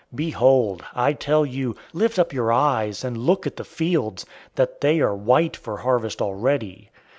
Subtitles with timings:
[0.15, 4.99] Behold, I tell you, lift up your eyes, and look at the fields, that they
[4.99, 6.89] are white for harvest already.